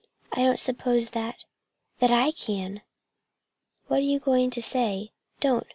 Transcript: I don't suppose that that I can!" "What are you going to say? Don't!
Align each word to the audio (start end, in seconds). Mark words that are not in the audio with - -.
I 0.31 0.41
don't 0.41 0.59
suppose 0.59 1.11
that 1.11 1.43
that 1.99 2.09
I 2.09 2.31
can!" 2.31 2.81
"What 3.85 3.97
are 3.99 4.01
you 4.01 4.17
going 4.19 4.49
to 4.49 4.59
say? 4.59 5.11
Don't! 5.39 5.67